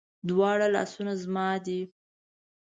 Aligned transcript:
دواړه 0.27 0.67
لاسونه 0.75 1.13
زما 1.23 1.49
دي 1.65 1.79